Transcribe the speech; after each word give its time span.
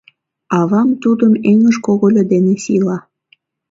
Авам 0.59 0.89
тудым 1.03 1.33
эҥыж 1.49 1.75
когыльо 1.85 2.23
дене 2.31 2.53
сийла. 2.63 2.97